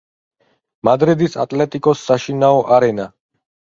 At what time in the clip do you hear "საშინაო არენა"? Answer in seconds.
2.07-3.07